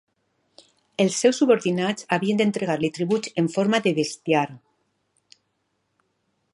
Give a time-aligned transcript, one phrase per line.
[1.03, 4.49] Els seus subordinats havien de entregar-li tributs en forma de bestiar.